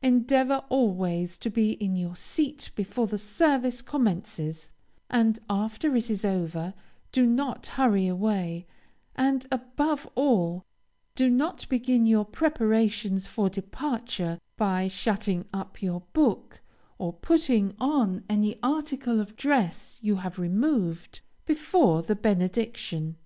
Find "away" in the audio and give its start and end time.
8.06-8.66